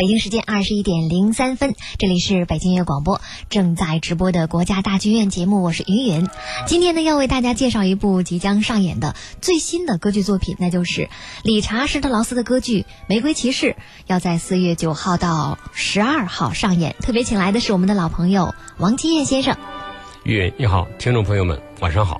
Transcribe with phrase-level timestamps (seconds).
[0.00, 6.26] 北京时间二十一点零三分，这里是北京音乐广播正在直播的国家大剧院节目，我是云云。
[6.66, 11.10] 今天呢，要为大家介绍一部即将上演的最新的歌剧作品，那就是
[11.42, 13.66] 理查施特劳斯的歌剧《玫瑰骑士》，
[14.06, 16.96] 要在四月九号到十二号上演。
[17.02, 19.54] 特别请来的是我们的老朋友王金燕先生。
[20.24, 22.18] 云你好，听众朋友们，晚上好。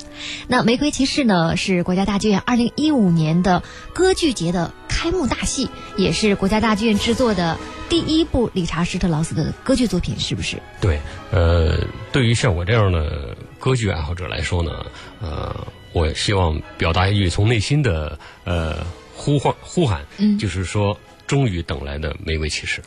[0.48, 10.60] 那《玫瑰骑士》呢，是国家大剧院二零一五年的歌剧节的开幕大戏，也是国家大剧院制作的第一部理查施特劳斯的歌剧作品，是不是？
[10.80, 11.78] 对，呃，
[12.12, 14.86] 对于像我这样的歌剧爱好者来说呢，
[15.20, 18.78] 呃，我希望表达一句从内心的呃
[19.14, 22.80] 呼唤呼喊，嗯就是说，终于等来的《玫瑰骑士》，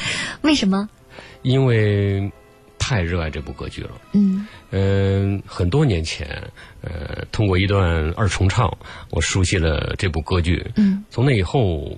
[0.42, 0.88] 为什么？
[1.42, 2.30] 因为
[2.88, 3.90] 太热爱这部歌剧了。
[4.14, 6.26] 嗯嗯，很多年前，
[6.80, 8.74] 呃，通过一段二重唱，
[9.10, 10.64] 我熟悉了这部歌剧。
[10.76, 11.94] 嗯，从那以后，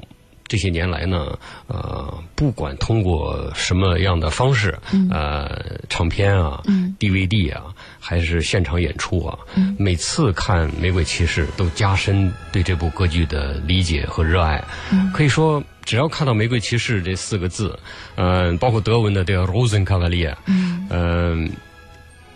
[0.48, 4.76] 这些年来呢，呃，不管通过什么样的方式，
[5.12, 14.64] 呃，唱片啊、嗯 DVD 啊，还是现场演出啊，嗯每次看《玫瑰骑士》都加深对这部歌剧的理解和热爱。
[14.90, 17.78] 嗯可以说，只要看到“玫瑰骑士”这四个字，
[18.16, 21.50] 嗯、包括德文的这个 Rosenkavalier，嗯嗯，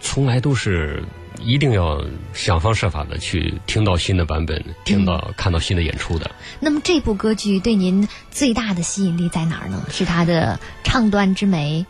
[0.00, 1.02] 从来都是
[1.40, 6.30] 一定要想方设法的去听到新的版本，听到、看到新的演出的。
[6.60, 9.82] 那么这部歌剧对您最大的吸引力在哪儿呢？
[9.90, 11.86] 是它的唱段之美，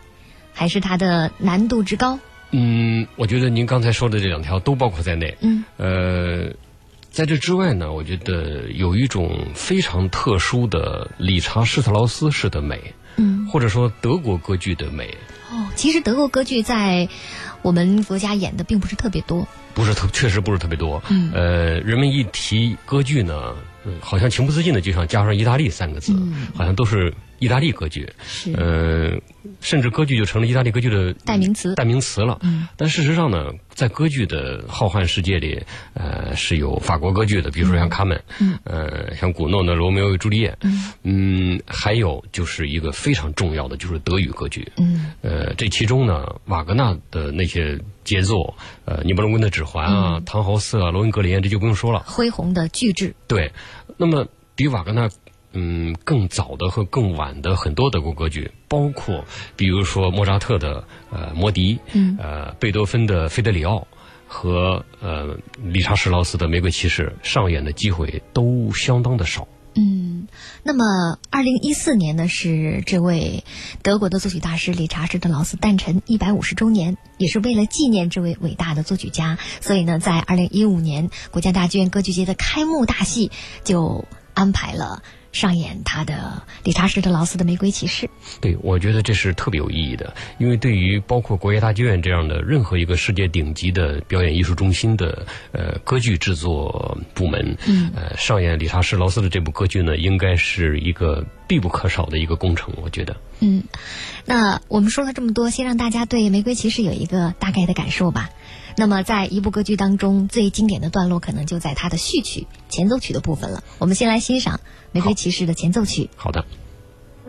[0.53, 2.19] 还是它的难度之高？
[2.57, 5.37] 嗯，我觉得您刚才说的这两条都包括在内。
[5.41, 6.49] 嗯呃，
[7.11, 12.81] 在这之外呢，我觉得有一种非常特殊的理查施特劳斯式的美，
[13.17, 15.07] 嗯或者说德国歌剧的美，
[15.51, 17.09] 哦，其实德国歌剧在
[17.63, 19.47] 我们国家演的并不是特别多。
[19.75, 21.03] 不是特，确实不是特别多。
[21.09, 27.13] 嗯呃，人们一提歌剧呢，呃好像情不自禁的就想加上意大利三个字，嗯好像都是
[27.45, 28.09] 意大利歌剧。
[28.27, 29.13] 是呃，
[29.61, 32.39] 甚至歌剧就成了意大利歌剧的代名词代名词了。
[32.43, 44.67] 嗯但事实上呢，在歌剧的浩瀚世界里，呃，是有法国歌剧的，比如说像卡门，嗯呃，像古诺的《罗密欧与朱丽叶》，嗯嗯，还有就是一个非常重要的，就是德语歌剧。
[44.79, 48.55] 嗯呃，这其中呢，瓦格纳的那些杰作，
[48.85, 52.01] 呃，尼伯龙根的《指环》啊，嗯唐豪瑟啊，罗恩格林，这就不用说了。
[52.07, 53.15] 恢宏的巨制。
[53.29, 53.53] 对，
[53.97, 54.27] 那么
[54.57, 55.09] 比瓦格纳
[55.55, 59.25] 嗯更早的和更晚的很多德国歌剧，包括
[59.57, 63.77] 比如说莫扎特的呃《魔笛》，嗯呃贝多芬的《费德里奥》
[64.27, 69.47] 和呃理查施劳斯的《玫瑰骑士》上演的机会都相当的少。
[69.77, 70.29] 嗯，
[70.63, 73.43] 那么二零一四年呢是这位
[73.83, 83.33] 德国的作曲大师理查施特劳斯诞辰一百五十周年，也是为了纪念这位伟大的作曲家，所以呢，在二零一五年国家大剧院歌剧节的开幕大戏
[83.65, 85.03] 就安排了
[85.35, 88.07] 上演他的理查施特劳斯的《玫瑰骑士》。
[88.41, 103.17] 对，我觉得这是特别有意义的，因为对于包括国家大剧院这样的任何一个世界顶级的表演艺术中心的呃歌剧制作部门，嗯呃，上演理查施劳斯的这部歌剧呢，应该是一个必不可少的一个工程，我觉得。
[103.41, 103.65] 嗯，
[104.25, 108.31] 那我们说了这么多，先让大家对《玫瑰骑士》有一个大概的感受吧。
[108.77, 113.63] 那么，在一部歌剧当中，最经典的段落可能就在它的序曲、前奏曲的部分了。
[113.79, 114.57] 我们先来欣赏
[114.93, 116.11] 《玫瑰骑士》的前奏曲。
[116.17, 116.45] 好的。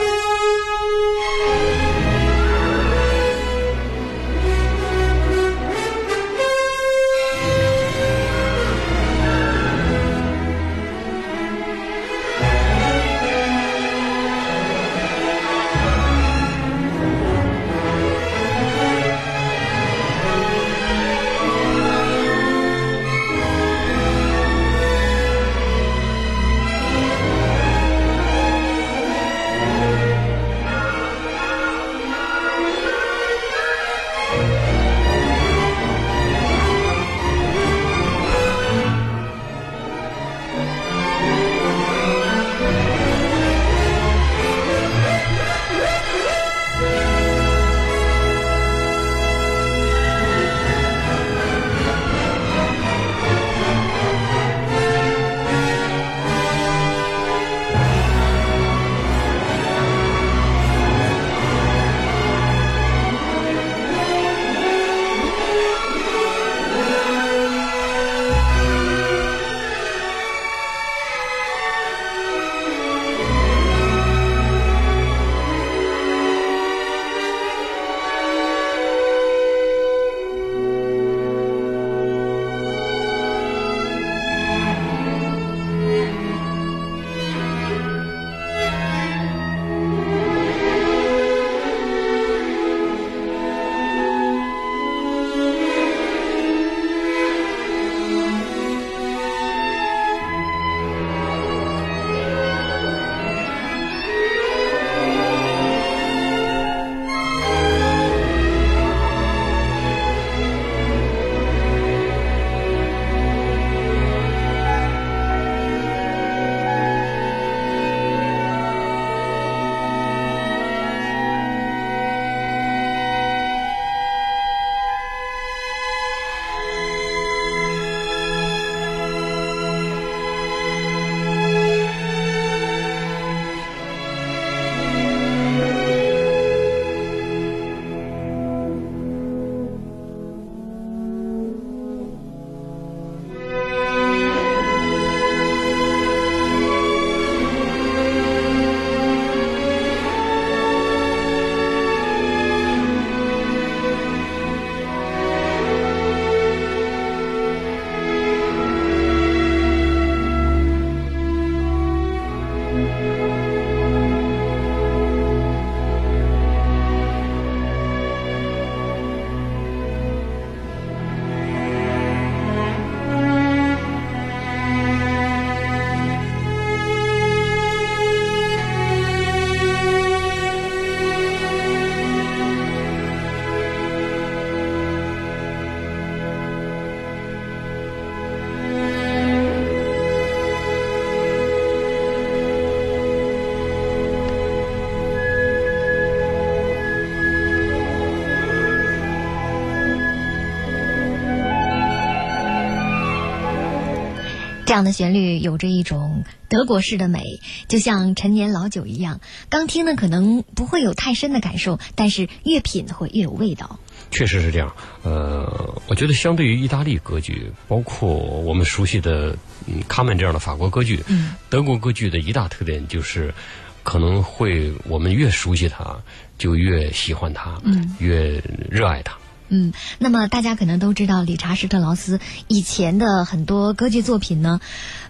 [204.73, 209.21] 这样的旋律有着一种德国式的美，就像陈年老酒一样。
[209.51, 213.79] 刚听呢，可能不会有太深的感受，但是越品会越有味道。
[214.11, 214.75] 确实是这样。
[215.03, 219.37] 呃，我觉得相对于意大利歌剧，包括我们熟悉的
[219.67, 223.35] 嗯卡门这样的法国歌剧，嗯，德国歌剧的一大特点就是，
[223.83, 225.95] 可能会我们越熟悉它，
[226.39, 229.19] 就越喜欢它，嗯，越热爱它。
[229.55, 234.61] 嗯，那么大家可能都知道，理查施特劳斯以前的很多歌剧作品呢，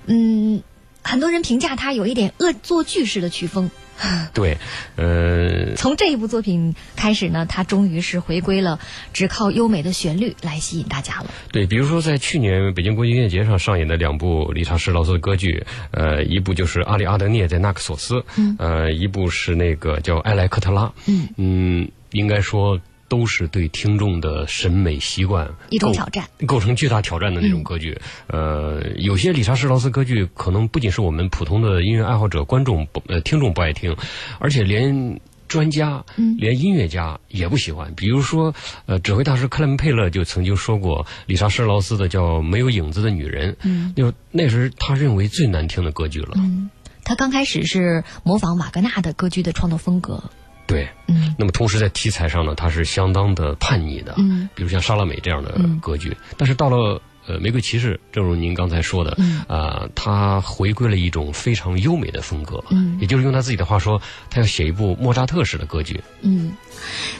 [0.06, 0.62] 嗯，
[1.02, 3.70] 很多人评价他有一点恶作剧式的曲风。
[4.34, 4.58] 对，
[4.96, 8.80] 呃，从这一部作品开始呢，他终于是回归了
[9.12, 11.30] 只靠优美的旋律来吸引大家了。
[11.52, 22.80] 对，比如说在去年北京国际音乐节上上演的两部理查施劳斯的歌剧，呃，一部就是阿里阿德涅在纳克索斯，嗯呃，一部是那个叫埃莱克特拉，嗯嗯，应该说
[23.12, 26.24] 都是对听众的审美习惯一种挑战。
[26.46, 28.00] 构成巨大挑战的那种歌剧。
[28.28, 33.94] 呃，有些理查施劳斯歌剧可能不仅是我们普通的音乐爱好者、观众不呃听众不爱听，
[34.38, 35.20] 而且连。
[35.48, 37.92] 专家，嗯连音乐家也不喜欢。
[37.94, 38.54] 比如说，
[38.86, 46.30] 呃，指挥大师克莱门佩勒就曾经说过，理查施劳斯的叫《没有影子的女人》，嗯就那是他认为最难听的歌剧了。
[46.36, 46.70] 嗯，
[47.04, 50.24] 他刚开始是模仿瓦格纳的歌剧的创作风格。
[50.72, 51.34] 对，嗯。
[51.38, 54.14] 那么同时在题材上呢，它是相当的叛逆的。
[54.16, 54.48] 嗯。
[54.54, 59.42] 比如像莎乐美这样的嗯歌剧，但是到了呃玫瑰骑士，正如您刚才说的，嗯。
[59.48, 62.96] 啊、他回归了一种非常优美的风格，嗯。
[63.00, 66.00] 也就是用他自己的话说，他要写一部莫扎特式的歌剧。
[66.22, 66.52] 嗯，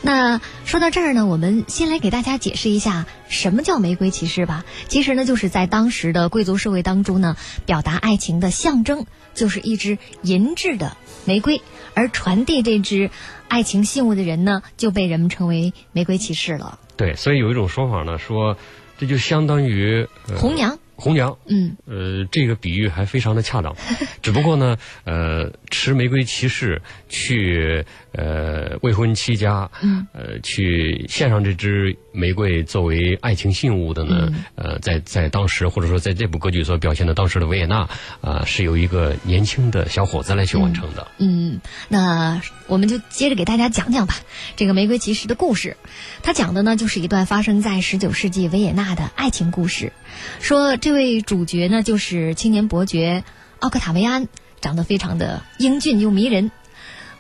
[0.01, 4.65] 那说到这儿呢，我们先来给大家解释一下什么叫玫瑰骑士吧。
[4.89, 9.05] 其实呢，就是在当时的贵族社会当中呢，表达爱情的象征
[9.35, 11.61] 就是一支银质的玫瑰，
[11.95, 13.11] 而传递这支
[13.53, 16.79] 爱情信物的人呢，就被人们称为玫瑰骑士了。
[16.97, 18.57] 对，所以有一种说法呢，说
[18.97, 21.37] 这就相当于、呃、红娘，红娘。
[21.47, 23.75] 嗯呃，这个比喻还非常的恰当，
[24.23, 37.89] 只不过呢，呃，持玫瑰骑士去呃未婚妻家，嗯呃，去献上这支玫瑰作为爱情信物的呢，嗯呃，在在当时或者说在这部歌剧所表现的当时的维也纳
[38.21, 41.09] 啊、是由一个年轻的小伙子来去完成的。
[41.19, 44.15] 嗯，那我们就接着给大家讲讲吧，
[44.55, 45.77] 这个玫瑰骑士的故事。
[46.23, 49.93] 它讲的呢，就是一段发生在十九世纪维也纳的爱情故事。
[50.41, 53.25] 说这位主角呢，就是青年伯爵
[53.59, 54.29] 奥克塔维安，
[54.61, 56.51] 长得非常的英俊又迷人。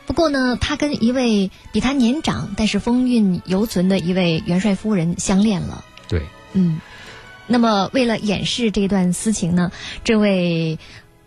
[0.04, 5.84] 不过呢，他跟一位比他年长但是风韵犹存的一位元帅夫人相恋了。
[6.08, 6.22] 对，
[6.52, 6.80] 嗯，
[7.46, 9.70] 那么为了掩饰这段私情呢，
[10.02, 10.78] 这位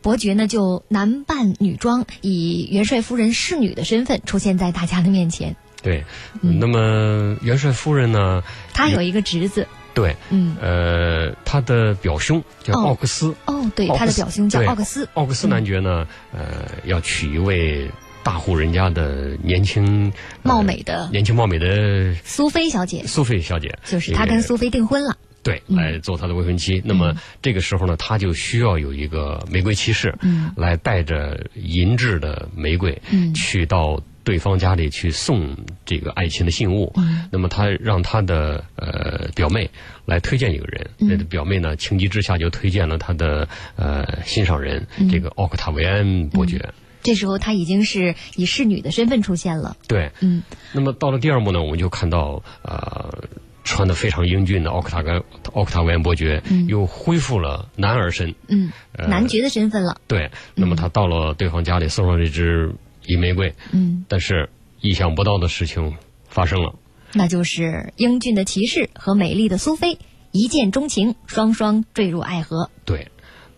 [0.01, 5.55] 伯爵呢就男扮女装，以元帅夫人侍女的身份出现在大家的面前。
[5.81, 6.03] 对。
[6.41, 8.43] 嗯那么元帅夫人呢？
[8.74, 12.87] 他有一个侄子，对，嗯，呃，他的表兄叫哦。
[12.87, 13.33] 奥克斯。
[13.45, 15.07] 哦，对，他的表兄叫奥克斯。
[15.13, 17.89] 奥克斯男爵呢，呃，要娶一位
[18.21, 20.11] 大户人家的年轻、
[20.43, 21.09] 呃貌美的。
[21.11, 25.17] 年轻貌美的苏菲小姐，苏菲小姐，就是他跟苏菲订婚了。
[25.41, 25.77] 对嗯。
[25.77, 26.81] 来做他的未婚妻。
[26.83, 30.51] 那么这个时候呢，他就需要有一个玫瑰骑士，嗯。
[30.57, 33.33] 来带着银质的玫瑰，嗯。
[33.33, 35.55] 去到对方家里去送
[35.86, 36.91] 这个爱情的信物。
[36.98, 39.70] 嗯那么他让他的呃表妹
[40.05, 46.74] 来推荐一个人，嗯那个表妹呢情急之下就推荐了他的呃心上人、嗯这个奥克塔维安伯爵。
[47.03, 49.77] 这时候他已经是以侍女的身份出现了。
[49.88, 53.24] 对，嗯那么到了第二幕呢，我们就看到呃。
[53.67, 55.20] 穿的非常英俊的奥克塔甘
[55.53, 60.00] 奥克塔维安伯爵嗯又恢复了男儿身，嗯，呃男爵的身份了。
[60.08, 62.72] 对，那么他到了对方家里送上这支
[63.07, 64.50] 银玫瑰，嗯，但是
[64.81, 65.95] 意想不到的事情
[66.27, 66.74] 发生了。
[67.13, 69.97] 那就是英俊的骑士和美丽的苏菲
[70.31, 72.69] 一见钟情，双双坠入爱河。
[72.83, 73.07] 对，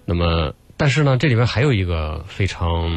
[0.06, 2.92] 那么但是呢，这里边还有一个非常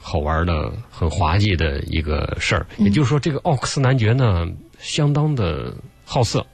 [0.00, 4.46] 好玩的、很滑稽的一个事儿，也就是说，这个奥克斯男爵呢，
[4.78, 5.74] 相当的
[6.04, 6.46] 好色。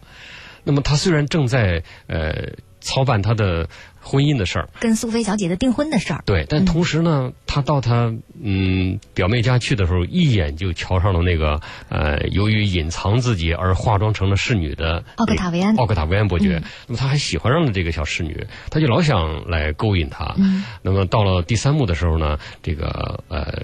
[0.65, 2.33] 那么他虽然正在呃
[2.81, 3.69] 操办他的
[4.05, 6.23] 婚姻的事儿，跟苏菲小姐的订婚的事儿。
[6.27, 16.59] 对，但同时呢，他到他嗯表妹家去的时候，一眼就瞧上了那个呃，由于隐藏自己而化妆成了侍女的奥克塔维安奥克塔维安伯爵。
[16.59, 20.35] 嗯那么他还喜欢上了这个小侍女，他就老想来勾引她。
[20.37, 23.63] 嗯那么到了第三幕的时候呢，这个呃，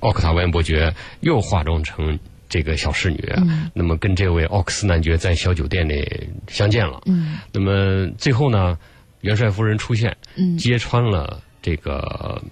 [0.00, 2.18] 奥克塔维安伯爵又化妆成。
[2.46, 7.00] 这个小侍女，嗯那么跟这位奥克斯男爵在小酒店里相见了。
[7.06, 8.78] 嗯那么最后呢，
[9.24, 12.42] 元帅夫人出现，嗯揭穿了这个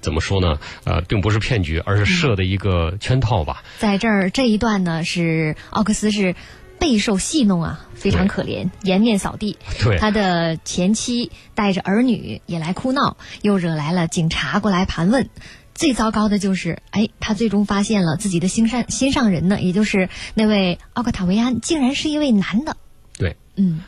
[0.00, 0.58] 怎么说呢？
[0.84, 3.64] 呃，并不是骗局，而是设的一个圈套吧。
[3.78, 6.36] 在这儿这一段呢，是奥克斯是
[6.78, 9.58] 备受戏弄啊，非常可怜，颜面扫地。
[9.82, 15.28] 对，他的前妻带着儿女也来哭闹，又惹来了警察过来盘问。
[15.74, 22.76] 最糟糕的就是，哎，他最终发现了自己的心上心上人呢，也就是那位奥克塔维安，竟然是一位男的。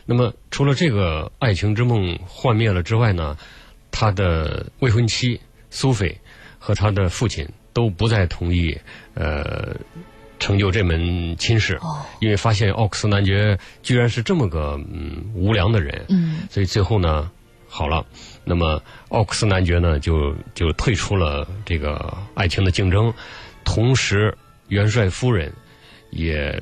[0.05, 3.37] 那么除了这个爱情之梦幻灭了之外呢，
[3.91, 6.19] 他的未婚妻苏菲
[6.59, 8.79] 和他的父亲都不再同意，
[9.14, 9.76] 呃。
[10.38, 11.79] 成就这门亲事，
[12.19, 17.31] 因为发现奥克斯男爵居然是这么个嗯无良的人，嗯所以最后呢，
[17.69, 18.05] 好了，
[18.43, 23.14] 那么奥克斯男爵呢就就退出了这个爱情的竞争，
[23.62, 24.37] 同时
[24.67, 25.52] 元帅夫人
[26.11, 26.61] 也。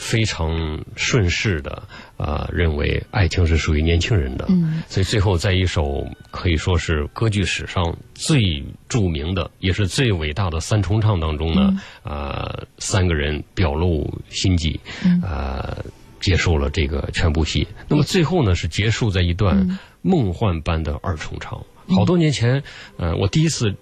[0.00, 1.82] 非常顺势的
[2.16, 4.48] 啊，认为爱情是属于年轻人的，
[4.88, 14.80] 所以最后在一首可以说是歌剧史上最著名的，也是最伟大的三重唱当中呢，啊，三个人表露心迹，
[15.22, 15.76] 啊，
[16.18, 17.68] 结束了这个全部戏。
[17.86, 21.62] 那么最后呢，是结束在一段梦幻般的二重唱。
[21.88, 22.62] 好多年前，
[22.96, 23.74] 呃，我第一次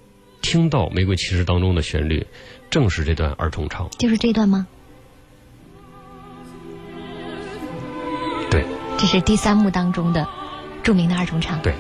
[0.43, 2.27] 听到《玫瑰骑士》当中的旋律，
[2.71, 3.89] 正是这段二重唱。
[3.99, 4.67] 就是这段吗？
[8.99, 10.26] 这是第三幕当中的
[10.83, 11.62] 著名的二重唱。
[11.62, 11.73] 对。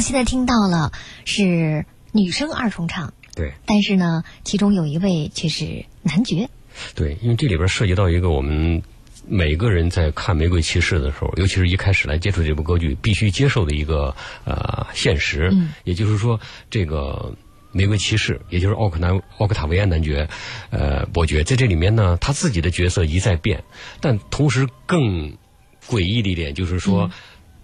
[0.00, 0.92] 现在听到了
[1.24, 6.48] 是女生二重唱，对，但是呢，其中有一位却是男爵。
[6.94, 8.82] 对，因为这里边涉及到一个我们
[9.26, 14.14] 每个人在看《玫瑰骑士》的时候，尤其是一开始来接触这部歌剧，必须接受的一个
[14.44, 15.50] 呃现实。
[15.52, 16.38] 嗯，也就是说，
[16.68, 17.34] 这个
[17.72, 20.28] 玫瑰骑士，也就是奥克南奥克塔维安男爵，
[20.70, 23.62] 呃，伯爵，在这里面呢，他自己的角色一再变，
[24.00, 25.32] 但同时更
[25.88, 27.10] 诡异的一点就是说，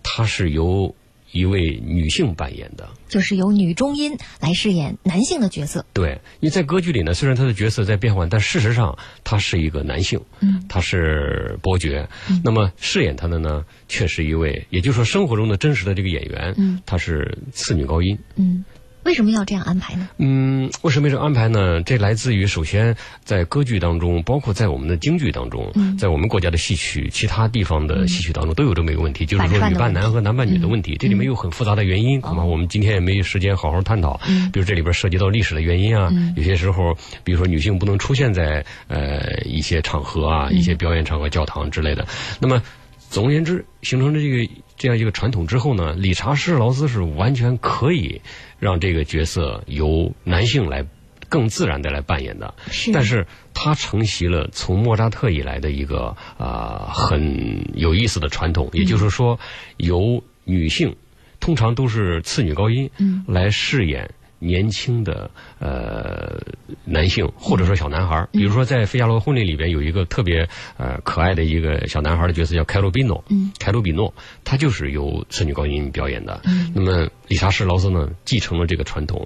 [0.03, 0.95] 他是由
[1.33, 2.89] 一位女性扮演的。
[3.09, 5.85] 就是由女中音来饰演男性的角色。
[5.93, 12.09] 对，因为在歌剧里呢，虽然他的角色在变换，但事实上他是一个男性，嗯，他是伯爵。
[12.45, 18.17] 那么饰演他的呢，却是一位，也就是说生活中的真实的这个演员，嗯，他是次女高音。
[18.37, 18.65] 嗯，
[19.05, 20.09] 为什么要这样安排呢？
[20.19, 21.83] 嗯，为什么这样安排呢？
[21.83, 30.97] 这来自于首先在歌剧当中，包括在我们的京剧当中，嗯在我们国家的戏曲、其他地方的戏曲当中都有这么一个问题，就是说女扮男和男扮女的问题。
[30.97, 34.21] 这里面有很复杂的原因，恐怕我们今天也没有时间好好探讨。
[34.29, 42.07] 嗯比如这里边涉及到历史的原因啊，嗯有些时候，比如说女性不能出现在呃一些场合啊、嗯一些表演场合、教堂之类的。
[42.39, 42.63] 那么，
[43.09, 48.21] 总而言之，形成了这个这样一个传统之后呢，理查施劳斯是完全可以
[48.61, 50.87] 让这个角色由男性来
[51.29, 52.55] 更自然的来扮演的。
[52.71, 59.41] 是，但是他承袭了从莫扎特以来的一个啊、呃很有意思的传统，也就是说，
[59.79, 60.95] 由女性
[61.41, 64.09] 通常都是次女高音，嗯，来饰演。
[64.41, 66.41] 年轻的呃
[66.85, 76.41] 男性或者说小男孩儿，比如说在《费加罗婚礼》里边有一个特别呃可爱的一个小男孩的角色叫凯鲁比诺，嗯，凯鲁比诺，他就是由圣女高音表演的。
[76.45, 76.73] 嗯。
[76.75, 79.25] 那么理查士劳斯呢，继承了这个传统。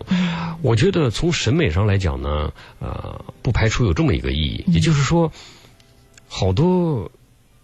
[0.61, 5.31] 我觉得从审美上来讲呢，呃，不排除有这么一个意义，也就是说，
[6.27, 7.11] 好多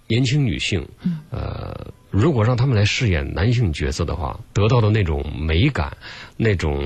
[0.06, 0.86] 年轻女性，
[1.30, 5.96] 呃，如果让他们来饰演男性角色的话，得到的那种美感，
[6.36, 6.84] 那种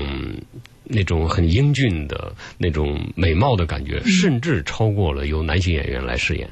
[0.83, 6.49] 那种很英俊的那种美貌的感觉，甚至超过了由男性演员来饰演。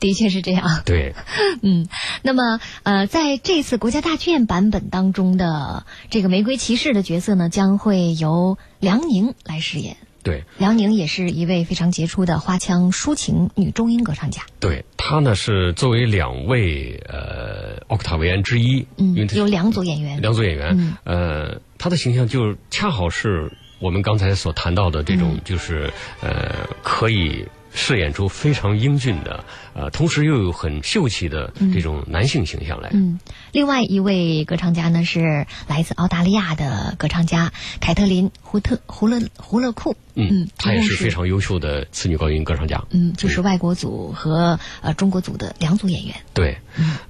[0.00, 0.82] 的确是这样。
[0.86, 1.14] 对，
[1.62, 1.86] 嗯，
[2.22, 9.98] 那么呃，在这次国家大剧院版本当中的这个玫瑰骑士的角色呢，将会由梁宁来饰演。
[10.22, 14.42] 对，梁宁也是一位非常杰出的花腔抒情女中音歌唱家。
[14.58, 20.20] 对，她呢是作为两位呃奥克塔维安之一，因为嗯，有两组演员。
[20.20, 32.90] 两组演员，嗯呃，她的形象就恰好是我们刚才所谈到的这种，嗯就是呃，可以饰演出非常英俊的，呃，同时又有很秀气的这种男性形象来。
[32.92, 33.18] 嗯，
[33.52, 39.96] 另外一位歌唱家呢是来自澳大利亚的歌唱家凯特琳·胡特胡勒胡勒库。
[40.16, 42.84] 嗯他也是是非常优秀的次女高音歌唱家。
[42.90, 46.14] 嗯，就是外国组和呃中国组的两组演员。
[46.34, 46.58] 对，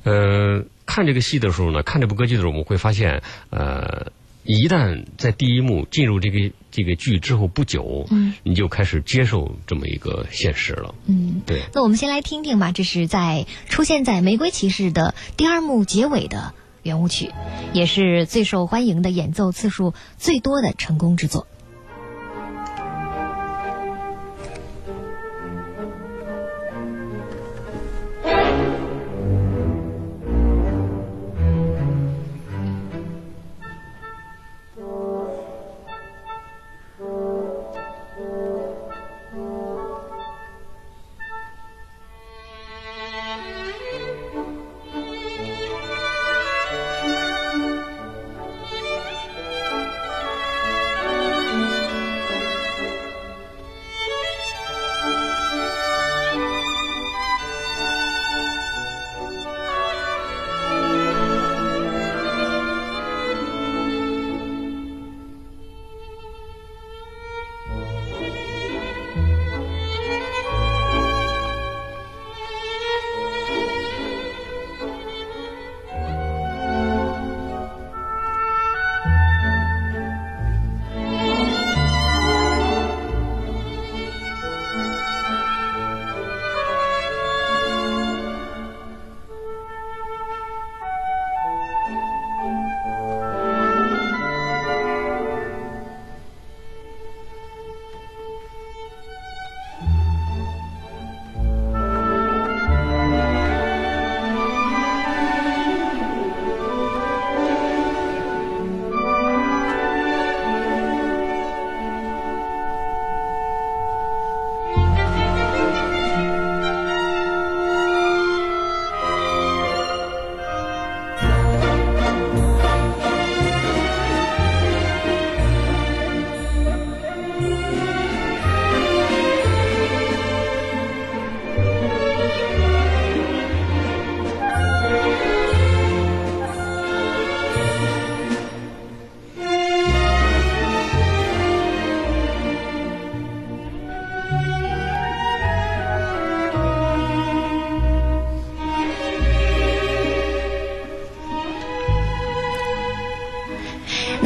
[0.05, 4.13] 呃，看这个戏的时候呢，看这部歌剧的时候，我们会发现，呃，
[4.53, 10.95] 一旦在第一幕进入这个这个剧之后不久，嗯，你就开始接受这么一个现实了。
[11.07, 17.31] 嗯，对，那我们先来听听吧，这是在出现在《玫瑰骑士》的第二幕结尾的圆舞曲，
[17.73, 21.43] 也是最受欢迎的演奏次数最多的成功之作。《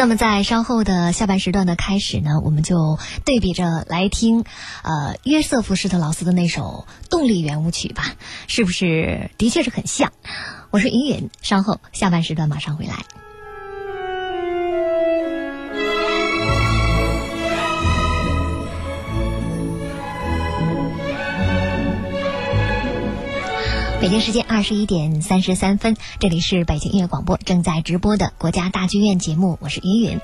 [0.04, 4.44] 那么在稍后的下半时段的开始呢，我们就对比着来听，
[4.82, 8.14] 呃，约瑟夫施特劳斯的那首动力圆舞曲吧，
[8.46, 10.12] 是不是的确是很像？
[10.70, 12.96] 我是云云，稍后下半时段马上回来。
[24.04, 30.20] 北京时间二十一点三十三分，这里是北京音乐广播正在直播的国家大剧院节目，我是云云。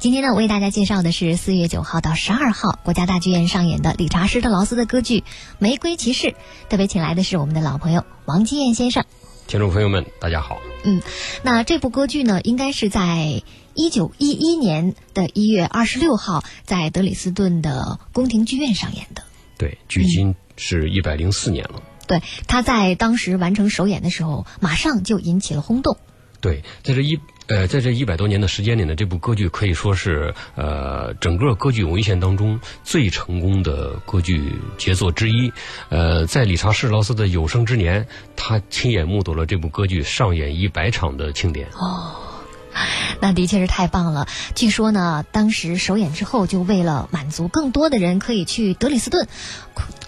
[0.00, 5.20] 今天呢，为大家介绍的是四月九号到十二号国家大剧院上演的理查施特劳斯的歌剧
[5.60, 6.26] 《玫瑰骑士》，
[6.68, 9.04] 特别请来的是我们的老朋友王金燕先生。
[9.46, 10.58] 听众朋友们，大家好。
[10.82, 11.00] 嗯，
[11.44, 19.22] 那这部歌剧呢，应该是在一九一一年的一月二十六号在德里斯顿的宫廷剧院上演的。
[19.56, 21.80] 对，距今是一百零四年了。
[22.10, 25.96] 对，他在当时完成首演的时候，马上就引起了轰动。
[26.40, 34.42] 对，在这一呃，在这一百多年的时间里呢，这部歌剧可以说是呃，整个歌剧文献当中最成功的歌剧
[34.76, 35.52] 杰作之一。
[35.88, 41.68] 呃，在理查士劳斯的有生之年，他亲眼目睹了这部歌剧上演一百场的庆典。
[41.74, 42.29] 哦。
[43.20, 44.26] 那的确是太棒了。
[44.54, 49.28] 据说呢，当时首演之后，就为了满足更多的人可以去德里斯顿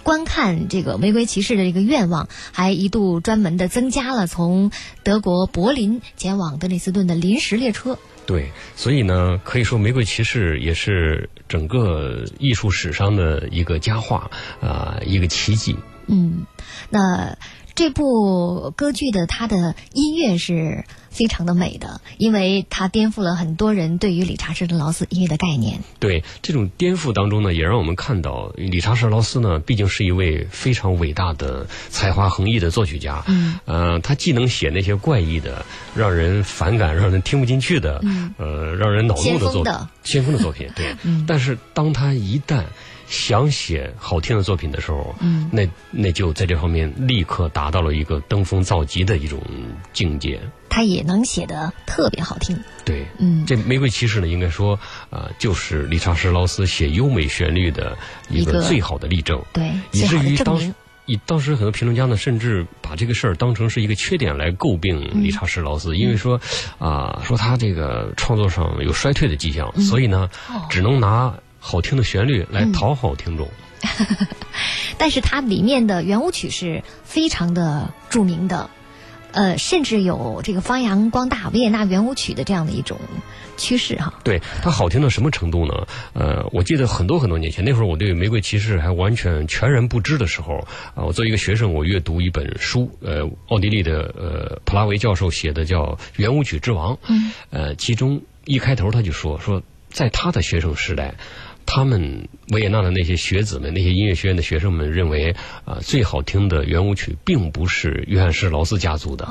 [0.03, 4.71] 观看这个《玫瑰骑士》的这个愿望，还一度专门的增加了从
[5.03, 7.97] 德国柏林前往德里斯顿的临时列车。
[8.25, 14.29] 对，所以呢，可以说《玫瑰骑士》也是整个艺术史上的一个佳话
[14.61, 15.75] 啊，一个奇迹。
[16.07, 16.45] 嗯，
[16.89, 17.37] 那。
[17.75, 25.79] 这部歌剧的它的音乐是非常的美的，因为它颠覆了很多人对于理查施特劳斯音乐的概念。
[25.99, 33.23] 对这种颠覆当中呢，也让我们看到理查施特劳斯呢，毕竟是一位非常伟大的才华横溢的作曲家。
[33.27, 38.03] 嗯，呃，他既能写那些怪异的、让人反感、让人听不进去的，
[38.37, 39.73] 呃，让人恼怒的作品
[40.03, 40.67] 先锋的作品。
[40.75, 40.95] 对，
[41.27, 42.63] 但是当他一旦
[43.07, 49.41] 想写好听的作品的时候，嗯，那那就在这方面立刻达到了一个登峰造极的一种
[49.91, 50.39] 境界。
[50.69, 52.59] 他也能写得特别好听。
[52.83, 54.79] 对，嗯，这《玫瑰骑士》呢，应该说
[55.11, 57.95] 啊，就是理查施劳斯写优美旋律的
[58.29, 59.39] 一个最好的例证。
[59.53, 60.73] 对，以至于当时
[61.05, 66.41] 以当时很多评论家呢，甚至把这个事儿当成是一个缺点来诟病理查施劳斯，因为说
[66.79, 70.27] 啊，说他这个创作上有衰退的迹象，所以呢，
[70.69, 71.35] 只能拿。
[71.65, 73.49] 好听的旋律来讨好听众，
[74.99, 78.69] 但是它里面的圆舞曲是非常的著名的，
[79.31, 82.99] 呃，甚至有这个发扬光大维也纳圆舞曲的这样的一种
[83.55, 84.13] 趋势哈。
[84.25, 85.87] 对它好听到什么程度呢？
[86.13, 90.55] 呃，我记得很多很多年前，那会儿我对《玫瑰骑士》还完全全然不知的时候
[90.93, 95.85] 啊，我作为一个学生，我阅读一本书，呃，奥地利的呃普拉维教授写的叫
[96.17, 101.15] 《圆舞曲之王》，嗯，呃，其中一开头他就说说，在他的学生时代。
[101.65, 109.27] 他们维也纳的那些学子们，那些音乐学院的学生们认为，啊，最好听的圆舞曲并不是约翰施劳斯家族的，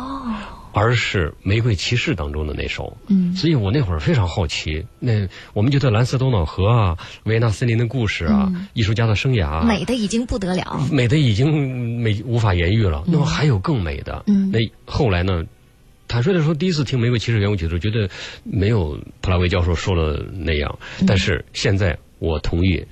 [0.73, 2.97] 而是《玫瑰骑士》当中的那首。
[3.09, 13.05] 嗯，所以我那会儿非常好奇，那我们觉得蓝色多瑙河啊，维也纳森林的故事啊，艺术家的生涯，美的已经不得了，美的已经美无法言喻了。
[13.07, 14.25] 那么还有更美的。
[14.27, 15.45] 嗯，那后来呢？
[16.09, 18.11] 坦率的说，第一次听《玫瑰骑士》圆舞曲的时候，觉得
[18.45, 20.79] 没有普拉维教授说的那样。
[21.07, 21.99] 但是现在。
[22.23, 22.87] 我同意，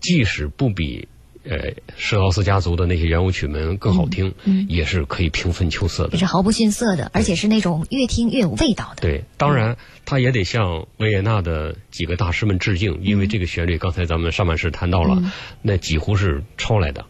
[0.00, 1.08] 即使不比
[1.42, 4.32] 呃施劳斯家族的那些圆舞曲们更好听，
[4.68, 6.12] 也是可以平分秋色的。
[6.12, 9.02] 也是毫不逊色的，而且是那种越听越有味道的。
[9.02, 15.20] 对，当然他也得向维也纳的几个大师们致敬，因为这个旋律刚才咱们上半时谈到了，
[15.60, 17.04] 那几乎是抄来的。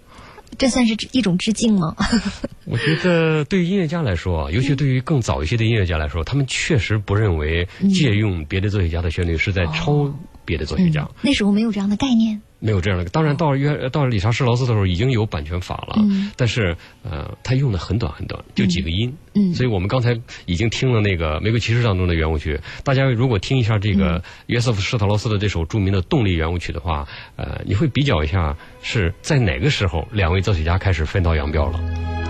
[0.57, 1.94] 这算是一种致敬吗？
[2.64, 10.14] 我觉得对于音乐家来说，尤其对于更早一些的音乐家来说，他们确实不认为借用别的作曲家的旋律是在抄。
[10.46, 13.04] 别的作曲家那时候没有这样的概念，没有这样的。
[13.06, 15.96] 当然，到了约到了理查施劳斯的时候，已经有版权法了。
[15.98, 19.14] 嗯，但是呃，他用的很短很短，就几个音。
[19.35, 22.59] 嗯，所以我们刚才已经听了那个《玫瑰骑士》当中的圆舞曲。
[22.85, 27.06] 大家如果听一下这个约瑟夫施特劳斯的这首著名的动力圆舞曲的话，
[27.37, 31.80] 呃，你会比较一下是在哪个时候两位作曲家开始分道扬镳了。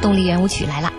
[0.00, 0.92] 动力圆舞曲来了。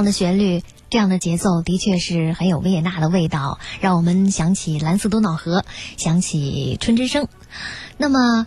[0.00, 5.62] 样的旋律，这样的节奏，的确是很有维也纳的味道，让我们想起蓝色多瑙河，
[5.98, 7.28] 想起春之声。
[7.98, 8.46] 那么，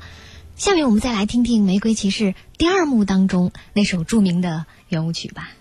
[0.55, 2.23] 下面我们再来听听《玫瑰骑士》
[2.57, 5.51] 第二幕当中那首著名的圆舞曲吧。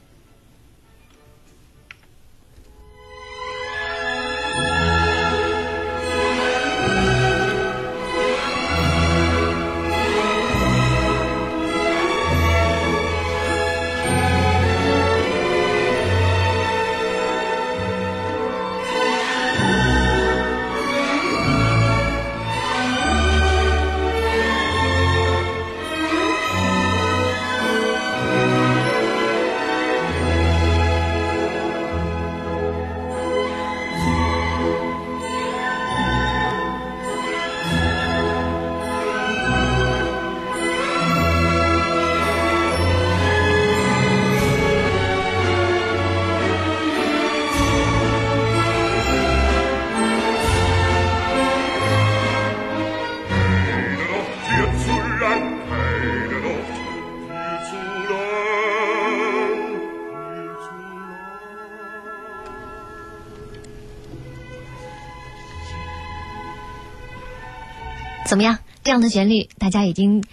[68.32, 68.60] 怎么样？
[68.82, 70.24] 这样的旋律，大家已经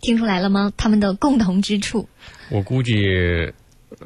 [0.00, 0.72] 听出来了吗？
[0.76, 2.08] 他们的共同之处，
[2.50, 3.52] 我估计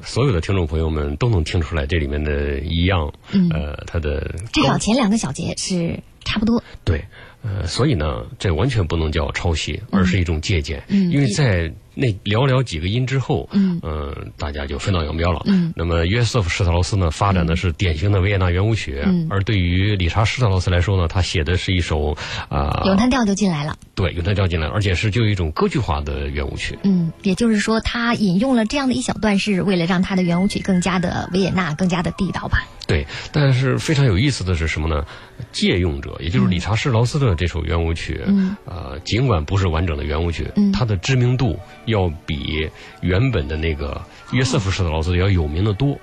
[0.03, 3.11] 所有的听众朋友们都能听出来这里面的一样。
[3.33, 6.63] 嗯，呃，它的至少前两个小节是差不多。
[6.85, 7.03] 对，
[7.43, 10.83] 呃，所以呢，这完全不能叫抄袭，而是一种借鉴。
[10.89, 11.73] 嗯，因为在。
[12.01, 15.43] 那寥寥几个音之后，嗯，呃，大家就分道扬镳了。
[15.47, 22.17] 嗯，那么约瑟夫施特劳斯呢，发展的是典型的维也纳圆舞曲，嗯，而对于理查施特劳斯来说呢，他写的是一首
[22.49, 23.77] 啊，咏叹调就进来了。
[23.97, 26.79] 对，咏叹调进来，而且是就有一种歌剧化的圆舞曲。
[26.85, 32.65] 嗯，也就是说，他引用了这样的一小段，是为了让他的圆舞曲更加的维也纳，更加的地道吧。
[32.87, 35.05] 对，但是非常有意思的是什么呢？
[35.53, 41.59] 借用者，也就是理查施劳斯的这首圆舞曲，嗯，呃，尽管不是完整的圆舞曲，嗯，它的知名度。
[41.89, 42.71] 要比
[43.03, 44.01] 原本的那个
[44.33, 45.99] 约瑟夫施特劳斯要有名的多。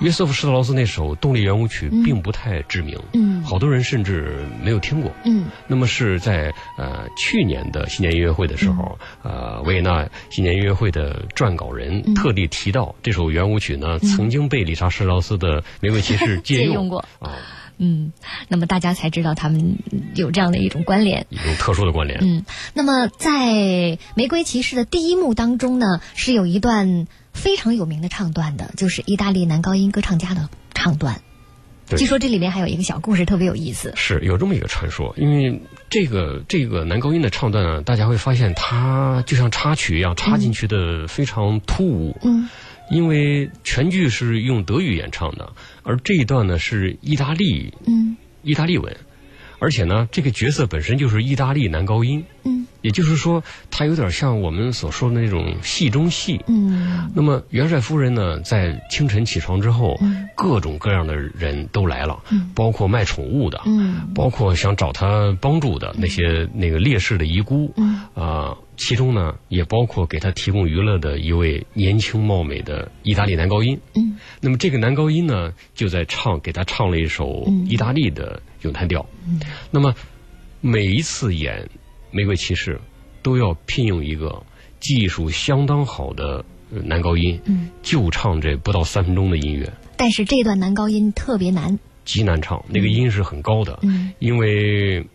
[0.00, 5.08] 约瑟夫施特劳斯那首动力圆舞曲并不太知名，嗯，好多人甚至没有听过。
[5.24, 16.98] 嗯，那么是在呃去年的新年音乐会的时候，呃维也纳新年音乐会的撰稿人特地提到这首圆舞曲呢，曾经被理查施特劳斯的《玫瑰骑士》 借用过。
[17.20, 17.30] 啊。
[17.78, 18.12] 嗯，
[18.48, 19.76] 那么大家才知道他们
[20.14, 22.20] 有这样的一种关联，一种特殊的关联。
[22.22, 23.30] 嗯，那么在
[24.14, 31.20] 《玫瑰骑士》的第一幕当中呢，是有一段非常有名的唱段的，就是意大利男高音歌唱家的唱段。
[31.96, 33.92] 据说这里面还有一个小故事，特别有意思。
[33.94, 35.60] 是有这么一个传说，因为
[35.90, 42.16] 这个这个男高音的唱段呢，大家会发现它就像插曲一样插进去的非常突兀。
[42.22, 42.48] 嗯。
[42.90, 48.94] 因为全剧是用德语演唱的，而这一段呢是意大利，嗯，意大利文，
[49.58, 57.10] 而且呢，这个角色本身就是意大利男高音，嗯，也就是说，他有点像我们所说的那种戏中戏，嗯。
[57.14, 59.98] 那么元帅夫人呢，在清晨起床之后，
[60.36, 62.22] 各种各样的人都来了，
[62.54, 68.02] 包括卖宠物的，嗯，包括想找他帮助的那些那个烈士的遗孤，嗯。
[68.14, 68.56] 啊。
[68.76, 73.78] 其中呢，也包括给他提供娱乐的一位年轻貌美的意大利男高音。
[73.94, 79.06] 嗯，那么这个男高音呢，就在唱，给他唱了一首意大利的咏叹调。
[79.26, 79.94] 嗯，那么
[80.60, 81.62] 每一次演
[82.10, 82.74] 《玫瑰骑士》，
[83.22, 84.42] 都要聘用一个
[84.80, 89.72] 技术相当好的男高音，嗯，就唱这不到三分钟的音乐。
[89.96, 93.78] 但是这段男高音特别难，极难唱，那个音是很高的。
[93.82, 95.06] 嗯，因为。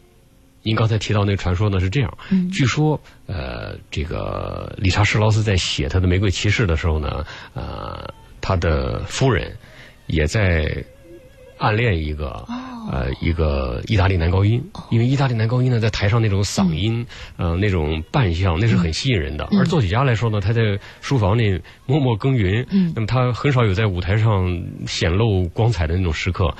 [0.61, 2.17] 您刚才提到那个传说呢是这样，
[2.51, 9.55] 据说呃，这个理查施劳斯在写他的《玫瑰骑士》的时候呢，呃，他的夫人
[10.07, 10.83] 也在
[11.57, 12.45] 暗恋一个
[12.91, 17.05] 呃一个意大利男高音，因为意大利男高音呢在台上那种嗓音
[17.37, 26.53] 呃那种扮相那是很吸引人的，而作曲家来说呢，他在书房里默默耕耘，那么他很少有在舞台上显露光彩的那种时刻，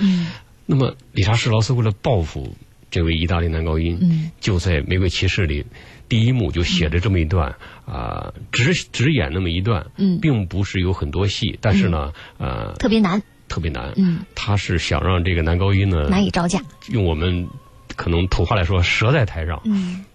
[0.65, 2.55] 那么理查施劳斯为了报复。
[2.91, 5.65] 这位意大利男高音就在《玫瑰骑士》里
[6.07, 9.85] 第一幕就写着这么一段啊，只只演那么一段，
[10.21, 13.93] 并不是有很多戏，但是呢，呃，特别难，特别难。
[13.95, 16.59] 嗯，他是想让这个男高音呢难以招架，
[16.89, 17.47] 用我们
[17.95, 19.61] 可能土话来说，折在台上。
[19.65, 20.05] 嗯。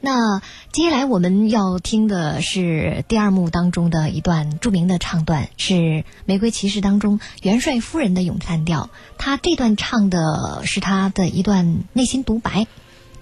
[0.00, 0.40] 那
[0.72, 5.74] 接下来我们要听的是第二幕当中的一段著名的唱段，是
[6.24, 8.88] 《玫瑰骑士》当中元帅夫人的咏叹调。
[9.18, 12.66] 他这段唱的是他的一段内心独白。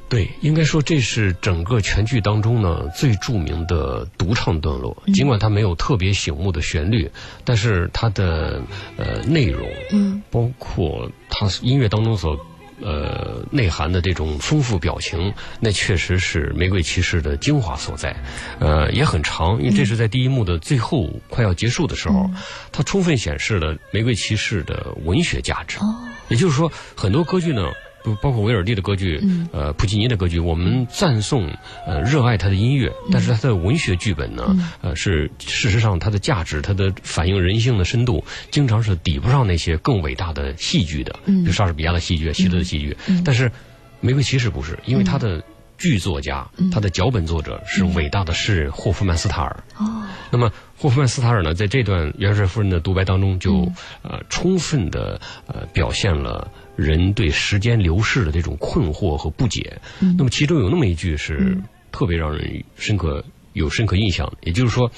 [0.09, 4.97] 对，应该说这是整个全剧当中呢最著名的独唱段落。
[5.13, 7.11] 尽管它没有特别醒目的旋律，
[7.45, 8.63] 但是它的
[8.97, 12.39] 呃内容，嗯，包括它音乐当中所
[12.83, 18.15] 呃内涵的这种丰富表情，那确实是《玫瑰骑士》的精华所在。
[18.59, 22.31] 呃，也很长，因为这是在第一幕的最后快要结束的时候，
[22.73, 25.79] 它充分显示了《玫瑰骑士》的文学价值。
[25.79, 27.73] 哦，也就是说，很多歌剧呢。
[28.05, 29.21] 不包括维尔第的歌剧，
[29.53, 31.51] 呃，普契尼的歌剧，我们赞颂、
[31.87, 42.97] 呃，热爱他的音乐，但是他的文学剧本呢，呃，是事实上它的价值，它的反映人性的深度，经常是抵不上那些更伟大的戏剧的，比如莎士比亚的戏剧、希特的戏剧。
[43.25, 43.49] 但是
[44.01, 45.43] 《玫瑰骑士》不是，因为他的
[45.79, 49.65] 剧作家、他的脚本作者是伟大的诗人霍夫曼斯塔尔。
[49.79, 53.71] 哦，那么霍夫曼斯塔尔呢，在这段元帅夫人的独白当中，就
[54.03, 56.51] 呃充分的呃表现了。
[56.79, 59.81] 人对时间流逝的这种困惑和不解，
[60.17, 61.59] 那么其中有那么一句是
[61.91, 63.21] 特别让人深刻
[63.55, 64.89] 有深刻印象，也就是说，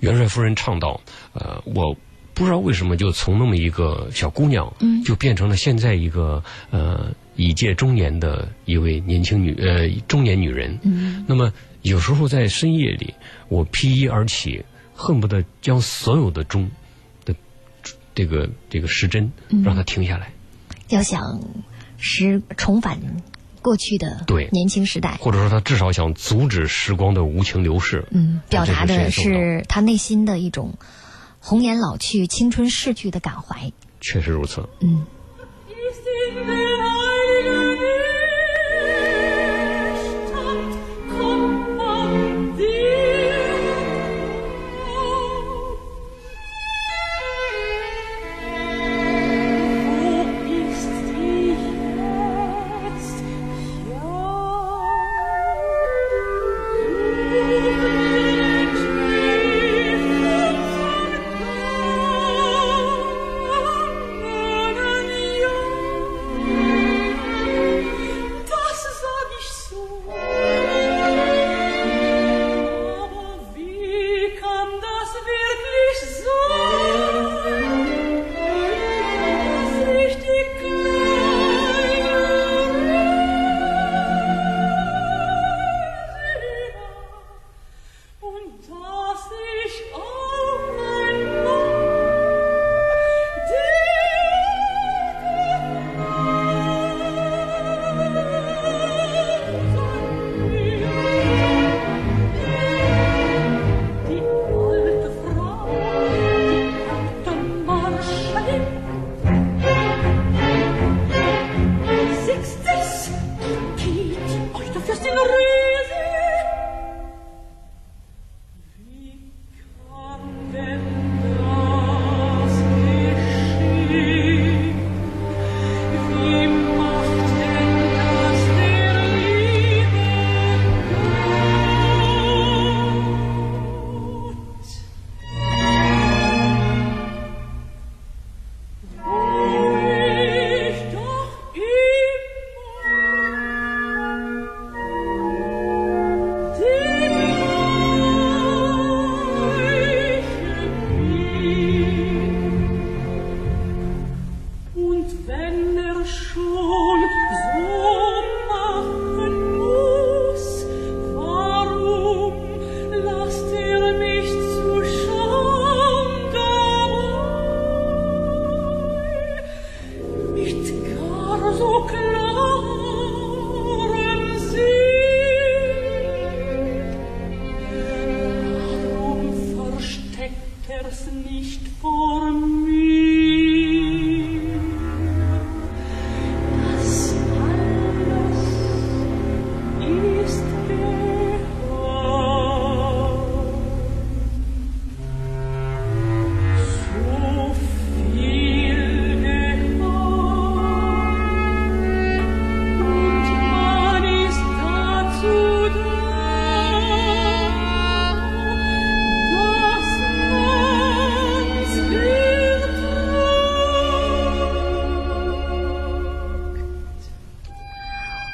[0.00, 1.00] 元帅夫人唱道
[1.34, 1.96] ：“呃，我
[2.34, 4.72] 不知道为什么就从那么一个小姑娘，
[5.04, 10.78] 就变成了现在一个呃已届中年的一位年轻女呃中年女人。
[10.82, 13.14] 嗯那么有时候在深夜里，
[13.48, 14.62] 我披衣而起，
[14.94, 16.70] 恨不得将所有的钟
[17.24, 17.34] 的
[18.14, 19.32] 这个这个时针
[19.64, 20.32] 让它停下来。”
[20.90, 21.40] 要想
[21.96, 23.00] 时重返
[23.62, 28.04] 过去的对年轻时代，或者说他至少想阻止时光的无情流逝。
[28.10, 30.74] 嗯，表达的是他内心的一种
[31.38, 33.72] 红颜老去、青春逝去的感怀。
[34.02, 34.68] 确实如此。
[34.80, 35.06] 嗯。
[35.90, 38.09] bist in der heiligen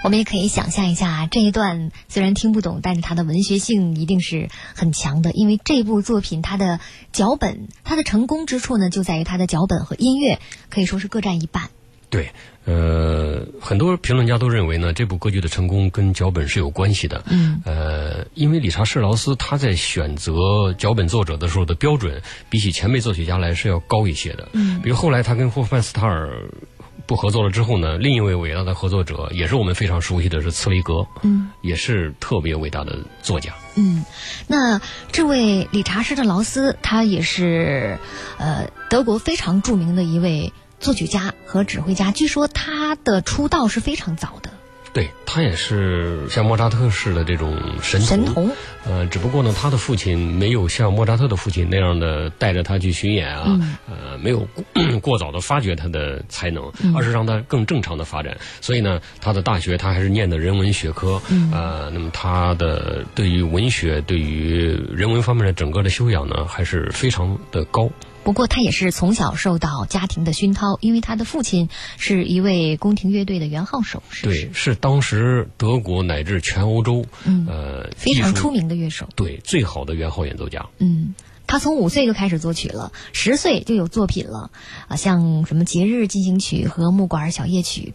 [0.06, 5.32] 我们也可以想象一下，这一段虽然听不懂，但是它的文学性一定是很强的。
[5.32, 6.78] 因为这部作品它的
[7.12, 10.38] 脚本，它的成功之处呢，就在于它的脚本和音乐
[10.70, 11.70] 可以说是各占一半。
[12.08, 12.30] 对，
[12.66, 17.24] 呃，很多评论家都认为呢，这部歌剧的成功跟脚本是有关系的。
[17.26, 24.48] 嗯，呃，因为理查施劳斯他在选择脚本作者的时候的标准，比起前辈作曲家来是要高一些的。
[24.52, 26.48] 嗯，比如后来他跟霍夫曼斯塔尔
[27.06, 33.52] 不合作了之后呢，另一位伟大的合作者也是我们非常熟悉的是茨威格，嗯，也是特别伟大的作家。
[33.76, 34.04] 嗯，
[34.46, 34.80] 那
[35.12, 37.98] 这位理查施特劳斯，他也是
[38.38, 40.52] 呃德国非常著名的一位。
[40.78, 44.50] 作曲家和指挥家，据说他的出道是非常早的。
[44.96, 48.08] 对他也是像莫扎特式的这种神童。
[48.08, 48.50] 神童。
[48.86, 54.48] 呃，只不过呢，他的父亲没有像莫扎特的父亲那样的带着他去巡演啊，呃，没有
[55.02, 58.34] 过早的发掘他的才能，而是让他更正常的发展。
[58.62, 61.20] 所以呢，他的大学他还是念的人文学科。
[61.52, 67.86] 呃，那么他的对于文学、对于人文方面的整个的修养呢，还是非常的高。
[68.26, 77.06] 不过他也是从小受到家庭的熏陶，因为他的父亲是一位宫廷乐队的圆号手，是对，是当时德国乃至全欧洲，
[77.46, 80.66] 呃，非常出名的乐手，对，最好的圆号演奏家。
[80.78, 81.14] 嗯，
[81.46, 84.50] 他从五岁就开始作曲了，十岁就有作品了，
[84.88, 87.94] 啊，像什么节日进行曲和木管小夜曲。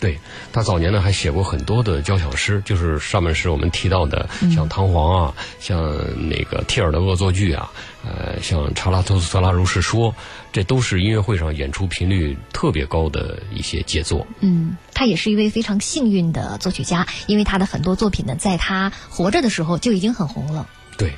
[0.00, 0.18] 对
[0.52, 5.80] 他早年呢还写过很多的交响诗，就是上面是我们提到的，像《唐璜》啊，像
[6.28, 7.72] 那个《提尔的恶作剧》啊，
[8.04, 10.12] 呃，像《查拉图斯特拉如是说》，
[10.52, 14.26] 这都是音乐会上演出频率特别高的一些杰作。
[14.40, 20.68] 嗯，他也是一位非常幸运的作曲家，因为他的很多作品呢，在他活着的时候就已经很红了。
[20.98, 21.12] 对，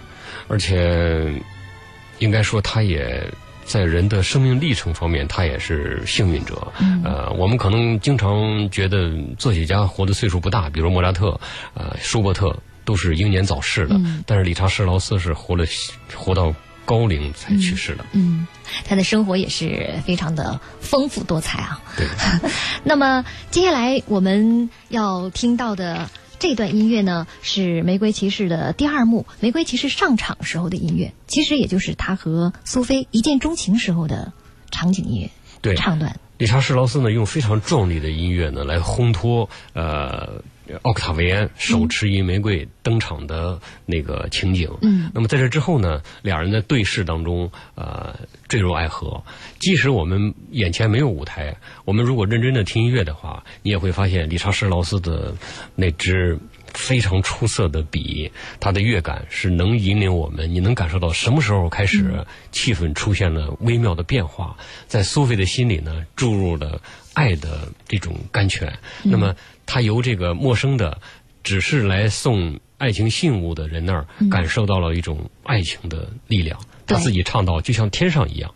[0.48, 1.42] 而且
[2.18, 3.30] 应该说他也。
[3.66, 6.72] 在人的生命历程方面，他也是幸运者。
[7.02, 11.40] 呃，我们可能经常觉得作曲家活的岁数不大，比如莫扎特、
[11.74, 14.00] 呃舒伯特都是英年早逝的。
[14.24, 15.64] 但是理查施劳斯是活了
[16.14, 16.54] 活到
[16.86, 18.06] 高龄才去世的。
[18.12, 18.46] 嗯，
[18.86, 21.82] 他的生活也是非常的丰富多彩啊。
[21.98, 22.06] 对。
[22.82, 26.08] 那么接下来我们要听到的。
[26.38, 34.34] 这段音乐呢是《玫瑰骑士》的第二幕，《玫瑰骑士》上场时候的音乐，其实也就是他和苏菲一见钟情时候的
[34.70, 35.30] 场景音乐。
[35.62, 36.20] 对，唱段。
[36.36, 40.42] 理查施劳斯呢用非常壮丽的音乐呢来烘托呃
[40.82, 44.70] 奥克塔维安手持一玫瑰登场的那个情景。
[44.82, 45.10] 嗯。
[45.14, 48.14] 那么在这之后呢，两人在对视当中呃
[48.48, 49.22] 坠入爱河。
[49.58, 55.34] 即使我们眼前没有舞台，我们如果认真的听音乐的话，你也会发现理查施劳斯的
[55.74, 56.38] 那支
[56.74, 60.52] 非常出色的笔，他的乐感是能引领我们。
[60.52, 64.56] 你能感受到什么时候开始气氛出现了微妙的变化，
[64.86, 66.80] 在苏菲的心里呢注入了
[67.14, 68.72] 爱的这种甘泉。
[69.02, 69.34] 那么
[69.66, 71.00] 他由这个陌生的，
[71.42, 76.58] 只是来送爱情信物的人那儿，感受到了一种爱情的力量。
[76.86, 78.54] 他自己唱到就像天上一样。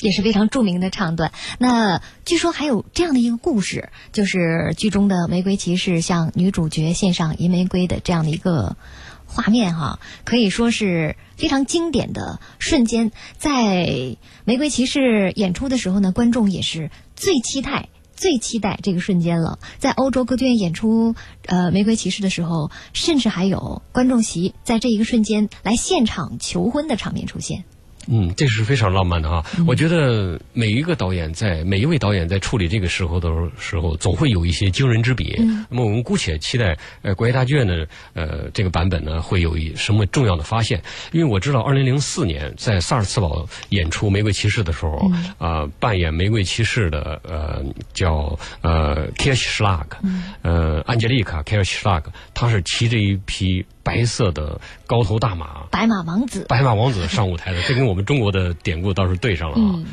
[0.00, 1.32] 也是非常著名的唱段。
[1.58, 8.76] 那据说还有这样的一个故事，就是剧中的玫瑰骑士向女主角献上银玫瑰的这样的一个
[9.24, 13.12] 画面哈，可以说是非常经典的瞬间。
[13.38, 19.58] 在玫瑰骑士演出的时候呢，观众也是最期待、最期待这个瞬间了。
[19.78, 21.14] 在欧洲歌剧院演出
[21.46, 27.64] 呃玫瑰骑士的时候，甚至还有观众席在这一个瞬间来现场求婚的场面出现。
[28.08, 29.44] 嗯，这是非常浪漫的哈。
[29.66, 33.28] 我觉得每一个导演在每一位导演在处理这个时候的
[33.58, 35.34] 时候，总会有一些惊人之笔。
[35.68, 40.82] 那么我们姑且期待呃国家大剧院的呃这个版本呢，会有一什么重要的发现？
[41.12, 49.96] 因为我知道二零零四年在萨尔茨堡演出《玫瑰骑士》的时候，啊，扮演玫瑰骑士的呃叫呃 k i r s c h l a g
[50.42, 53.64] 呃安吉丽卡 k i r s c h l a g 他是骑着一匹。
[53.84, 59.84] 白色的高头大马，白马王子，白马王子上舞台的，这跟我们中国的典故倒是对上了啊！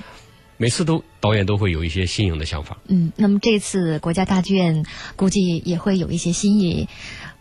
[0.57, 2.77] 每次都导演都会有一些新颖的想法。
[2.87, 4.85] 嗯，那么这次国家大剧院
[5.15, 6.87] 估计也会有一些新意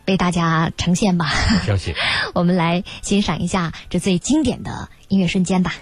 [0.07, 1.31] 为大家呈现吧？
[1.67, 1.95] 相信。
[2.35, 5.75] 我们来欣赏一下这最经典的音乐瞬间吧。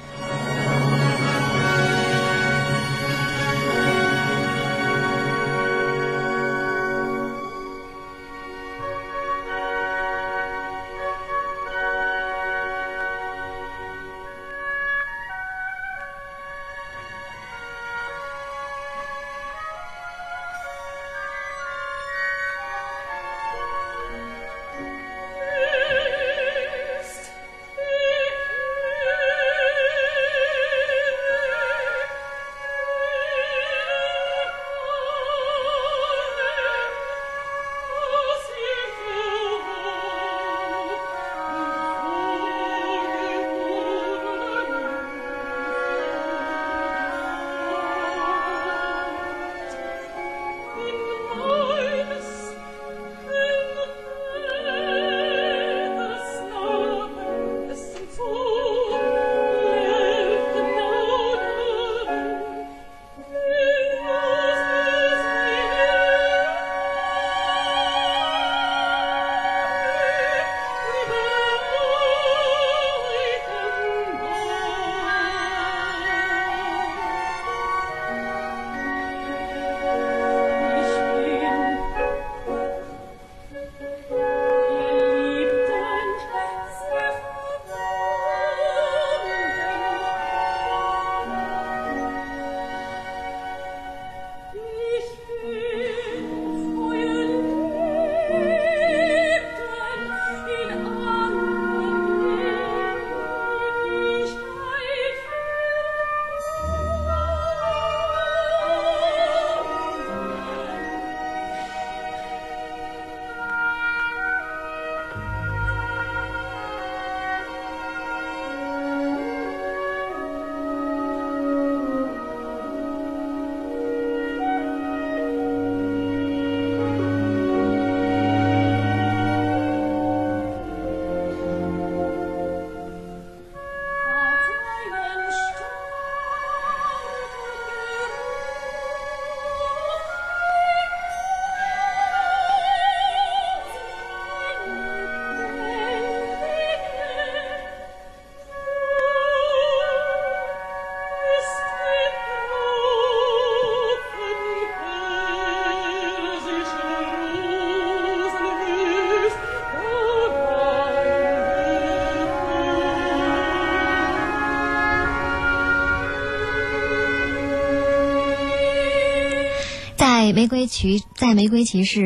[170.38, 172.00] 玫瑰骑》在《玫瑰骑士》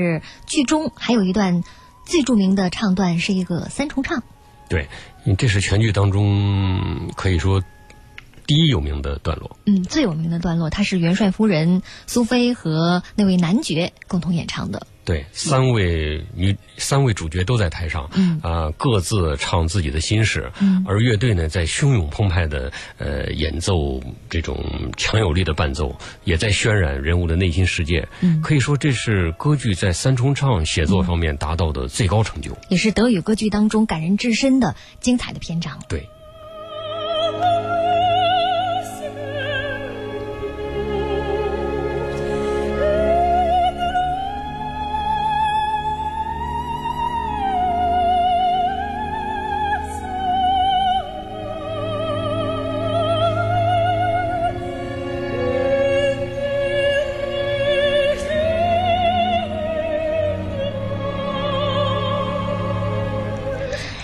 [0.46, 1.62] 剧中，还有一段
[2.06, 4.22] 最著名的唱段是一个三重唱。
[4.70, 4.88] 对，
[5.36, 7.62] 这是全剧当中可以说。
[8.44, 14.86] 第一有名的段落，嗯，最有名的段落，它是元帅夫人苏菲和那位男爵共同演唱的。
[15.04, 24.00] 对，三位女三位主角都在台上，嗯啊，各自唱自己的心事，嗯，而乐队呢，在汹涌澎湃的呃演奏
[24.30, 24.64] 这种
[24.96, 28.06] 强有力的伴奏，也在渲染人物的内心世界。
[28.20, 35.80] 嗯，可以说这是歌剧在三重唱写作方面达到的最高成就，也是德语歌剧当中感人至深的精彩的篇章。
[35.88, 36.08] 对。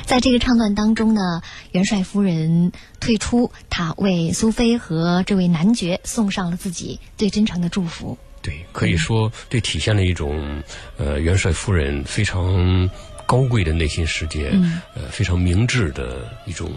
[0.09, 1.43] 在这个唱段当中呢，
[1.73, 8.17] 元帅夫人退出，她为苏菲和这位男爵送上了自己最真诚的祝福。
[8.41, 10.63] 对，可以说这体现了一种
[10.97, 12.89] 呃元帅夫人非常
[13.27, 14.49] 高贵的内心世界，
[14.95, 16.73] 呃非常明智的一种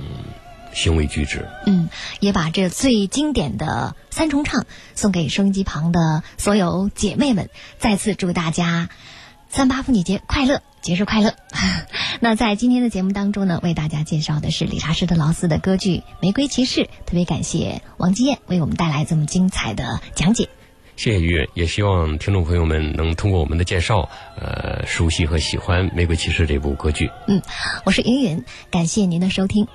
[0.74, 1.48] 行为举止。
[1.66, 1.88] 嗯，
[2.20, 8.90] 也把这最经典的三重唱送给收音机旁的所有姐妹们，再次祝大家
[9.50, 10.62] 三八妇女节快乐！
[10.82, 11.36] 节日快乐！
[12.20, 20.50] 那在今天的节目当中呢，为大家介绍的是理查施特劳斯的歌剧《玫瑰骑士》，特别感谢王基燕为我们带来这么精彩的讲解。
[20.98, 24.10] 谢谢于也希望听众朋友们能通过我们的介绍，
[24.40, 27.10] 呃，熟悉和喜欢《玫瑰骑士》这部歌剧。
[27.28, 27.42] 嗯，
[27.86, 29.68] 我是云云，感谢您的收听。